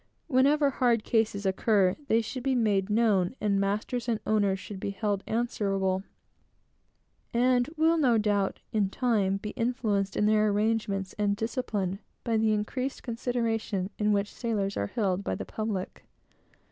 [0.25, 4.89] Whenever hard cases occur, they should be made known, and masters and owners should be
[4.89, 6.01] held answerable,
[7.35, 12.51] and will, no doubt, in time, be influenced in their arrangements and discipline by the
[12.51, 16.03] increased consideration in which sailors are held by the public.